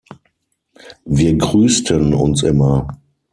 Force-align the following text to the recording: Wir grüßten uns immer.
Wir 1.05 1.37
grüßten 1.37 2.15
uns 2.15 2.41
immer. 2.41 2.87